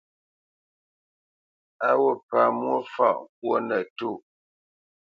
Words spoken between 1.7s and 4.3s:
A wût pamwô fâʼ ŋkwó nətûʼ.